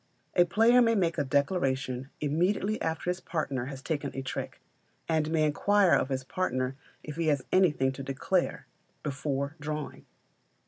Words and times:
A 0.35 0.45
player 0.45 0.81
may 0.81 0.95
make 0.95 1.19
a 1.19 1.23
declaration 1.23 2.09
immediately 2.19 2.81
after 2.81 3.11
his 3.11 3.19
partner 3.19 3.65
has 3.65 3.83
taken 3.83 4.09
a 4.15 4.23
trick, 4.23 4.59
and 5.07 5.29
may 5.29 5.43
inquire 5.43 5.93
of 5.93 6.09
his 6.09 6.23
partner 6.23 6.75
if 7.03 7.17
he 7.17 7.27
has 7.27 7.45
anything 7.51 7.91
to 7.91 8.01
declare, 8.01 8.65
before 9.03 9.55
drawing. 9.59 10.07